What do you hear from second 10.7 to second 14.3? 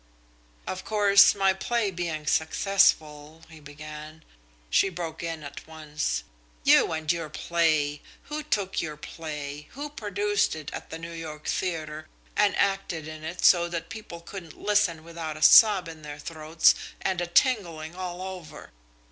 at the New York Theatre and acted in it so that people